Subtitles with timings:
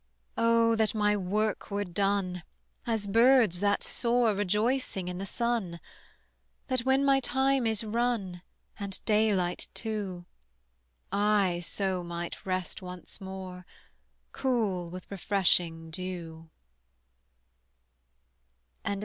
[0.39, 2.41] O that my work were done
[2.87, 5.79] As birds' that soar Rejoicing in the sun:
[6.69, 8.41] That when my time is run
[8.79, 10.25] And daylight too,
[11.11, 13.63] I so might rest once more
[14.31, 16.49] Cool with refreshing dew.